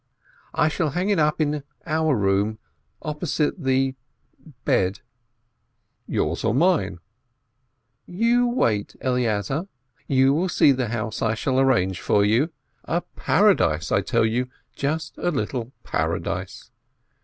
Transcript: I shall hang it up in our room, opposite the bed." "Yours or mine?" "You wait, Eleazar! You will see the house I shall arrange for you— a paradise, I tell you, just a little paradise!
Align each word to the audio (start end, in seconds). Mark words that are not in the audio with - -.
I 0.55 0.67
shall 0.67 0.89
hang 0.89 1.11
it 1.11 1.19
up 1.19 1.39
in 1.39 1.61
our 1.85 2.15
room, 2.15 2.57
opposite 3.03 3.63
the 3.63 3.93
bed." 4.65 5.01
"Yours 6.07 6.43
or 6.43 6.55
mine?" 6.55 6.97
"You 8.07 8.47
wait, 8.47 8.95
Eleazar! 8.99 9.67
You 10.07 10.33
will 10.33 10.49
see 10.49 10.71
the 10.71 10.87
house 10.87 11.21
I 11.21 11.35
shall 11.35 11.59
arrange 11.59 12.01
for 12.01 12.25
you— 12.25 12.51
a 12.85 13.01
paradise, 13.15 13.91
I 13.91 14.01
tell 14.01 14.25
you, 14.25 14.49
just 14.75 15.19
a 15.19 15.29
little 15.29 15.71
paradise! 15.83 16.71